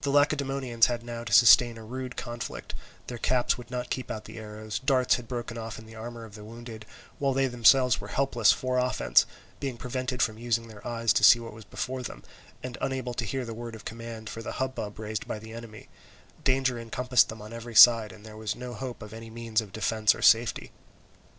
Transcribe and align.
The 0.00 0.08
Lacedaemonians 0.10 0.86
had 0.86 1.02
now 1.02 1.24
to 1.24 1.32
sustain 1.34 1.76
a 1.76 1.84
rude 1.84 2.16
conflict; 2.16 2.74
their 3.08 3.18
caps 3.18 3.58
would 3.58 3.70
not 3.70 3.90
keep 3.90 4.10
out 4.10 4.24
the 4.24 4.38
arrows, 4.38 4.78
darts 4.78 5.16
had 5.16 5.28
broken 5.28 5.58
off 5.58 5.78
in 5.78 5.84
the 5.84 5.94
armour 5.94 6.24
of 6.24 6.34
the 6.36 6.42
wounded, 6.42 6.86
while 7.18 7.34
they 7.34 7.48
themselves 7.48 8.00
were 8.00 8.08
helpless 8.08 8.50
for 8.50 8.78
offence, 8.78 9.26
being 9.60 9.76
prevented 9.76 10.22
from 10.22 10.38
using 10.38 10.68
their 10.68 10.86
eyes 10.86 11.12
to 11.12 11.22
see 11.22 11.38
what 11.38 11.52
was 11.52 11.66
before 11.66 12.02
them, 12.02 12.22
and 12.62 12.78
unable 12.80 13.12
to 13.12 13.26
hear 13.26 13.44
the 13.44 13.52
words 13.52 13.74
of 13.76 13.84
command 13.84 14.30
for 14.30 14.40
the 14.40 14.52
hubbub 14.52 14.98
raised 14.98 15.28
by 15.28 15.38
the 15.38 15.52
enemy; 15.52 15.90
danger 16.44 16.78
encompassed 16.78 17.28
them 17.28 17.42
on 17.42 17.52
every 17.52 17.74
side, 17.74 18.10
and 18.10 18.24
there 18.24 18.38
was 18.38 18.56
no 18.56 18.72
hope 18.72 19.02
of 19.02 19.12
any 19.12 19.28
means 19.28 19.60
of 19.60 19.70
defence 19.70 20.14
or 20.14 20.22
safety. 20.22 20.72